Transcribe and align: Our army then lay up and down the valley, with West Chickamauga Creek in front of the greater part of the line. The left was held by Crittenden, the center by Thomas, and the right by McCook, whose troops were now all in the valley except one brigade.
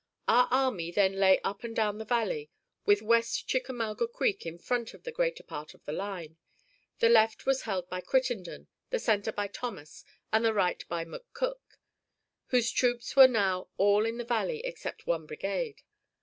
Our 0.27 0.47
army 0.49 0.89
then 0.89 1.13
lay 1.13 1.39
up 1.41 1.63
and 1.63 1.75
down 1.75 1.99
the 1.99 2.05
valley, 2.05 2.49
with 2.87 3.03
West 3.03 3.45
Chickamauga 3.47 4.07
Creek 4.07 4.47
in 4.47 4.57
front 4.57 4.95
of 4.95 5.03
the 5.03 5.11
greater 5.11 5.43
part 5.43 5.75
of 5.75 5.85
the 5.85 5.91
line. 5.91 6.37
The 6.97 7.07
left 7.09 7.45
was 7.45 7.61
held 7.69 7.87
by 7.87 8.01
Crittenden, 8.01 8.67
the 8.89 8.97
center 8.97 9.31
by 9.31 9.47
Thomas, 9.47 10.03
and 10.33 10.43
the 10.43 10.55
right 10.55 10.83
by 10.87 11.05
McCook, 11.05 11.61
whose 12.47 12.71
troops 12.71 13.15
were 13.15 13.27
now 13.27 13.67
all 13.77 14.07
in 14.07 14.17
the 14.17 14.25
valley 14.25 14.61
except 14.65 15.05
one 15.05 15.27
brigade. 15.27 15.83